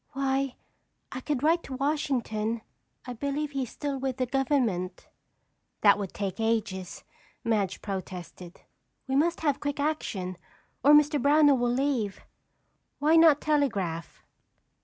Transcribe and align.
"Why, 0.13 0.55
I 1.11 1.19
could 1.21 1.43
write 1.43 1.61
to 1.65 1.75
Washington. 1.75 2.61
I 3.05 3.13
believe 3.13 3.51
he's 3.51 3.69
still 3.69 3.99
with 3.99 4.17
the 4.17 4.25
government." 4.25 5.07
"That 5.81 5.99
would 5.99 6.11
take 6.11 6.39
ages," 6.39 7.03
Madge 7.43 7.83
protested. 7.83 8.61
"We 9.07 9.15
must 9.15 9.41
have 9.41 9.59
quick 9.59 9.79
action 9.79 10.37
or 10.83 10.93
Mr. 10.93 11.21
Brownell 11.21 11.59
will 11.59 11.69
leave. 11.69 12.21
Why 12.97 13.15
not 13.15 13.41
telegraph?" 13.41 14.23